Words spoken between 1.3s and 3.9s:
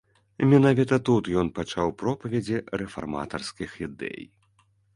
ён пачаў пропаведзі рэфарматарскіх